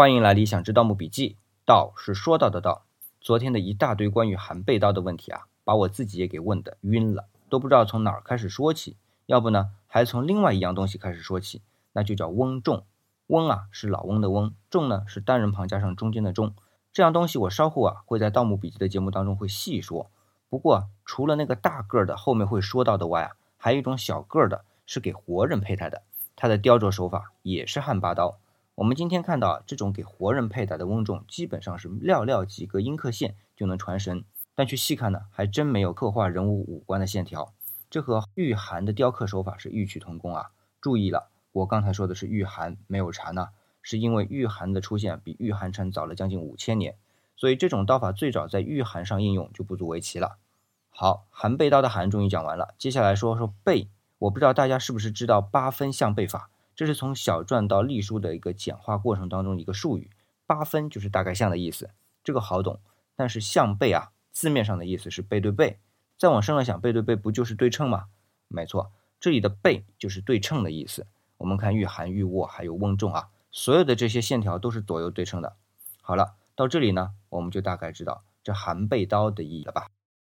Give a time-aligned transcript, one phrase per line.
[0.00, 1.36] 欢迎来理想之盗墓笔记。
[1.66, 2.86] 道是说到的道。
[3.20, 8.96] 昨天的一大堆关于韩背刀的问题啊，把我自己也给问的晕了，都不知道从哪儿开始说起。
[9.26, 11.60] 要不呢，还从另外一样东西开始说起，
[11.92, 12.86] 那就叫翁仲。
[13.26, 16.54] 翁啊，是老翁的翁；仲呢，是单人旁加上中间的中。
[16.94, 20.10] 这样东西我稍后啊会在盗墓笔记的节目当中会细说。
[20.48, 26.00] 不过除了那个大个儿的后面会说到的外啊，还有一种小个儿的，是给活人佩戴的，
[26.36, 28.38] 它的雕琢手法也是汉八刀。
[28.80, 37.52] 我们今天看到啊这种给活人佩戴的翁仲，基本上是寥寥几个阴刻线就能传神，但去细看呢，还真没有刻画人物五官的线条。
[37.90, 40.52] 这和玉函的雕刻手法是异曲同工啊！
[40.80, 43.48] 注意了，我刚才说的是玉函，没有禅呢，
[43.82, 46.96] 是因为玉函的出现比玉函禅早了将近五千年，
[47.36, 50.38] 所以这种刀法最早在玉函上应用就不足为奇了。
[50.88, 53.90] 好，含背刀的含终于讲完了，接下来说说背。
[54.20, 56.48] 我不知道大家是不是知道八分相背法。
[56.80, 60.08] 这是从小篆到隶书的一个简化过程当中一个术语，
[60.46, 61.90] 八分就是大概像的意思，
[62.24, 62.80] 这个好懂。
[63.14, 65.78] 但是像背啊，字面上的意思是背对背，
[66.16, 68.06] 再往深了想，背对背不就是对称吗？
[68.48, 71.06] 没错，这里的背就是对称的意思。
[71.36, 75.56] 我们看御寒、御握还有翁仲啊，所有的这些线条都是左右对称的。
[76.00, 79.90] 好了，到这里呢，我们就大概知道这含背刀的意义了吧？